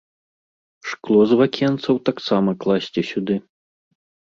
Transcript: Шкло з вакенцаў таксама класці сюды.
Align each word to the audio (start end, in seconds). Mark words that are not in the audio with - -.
Шкло 0.93 1.21
з 1.33 1.39
вакенцаў 1.43 1.95
таксама 2.11 2.49
класці 2.67 3.01
сюды. 3.15 3.35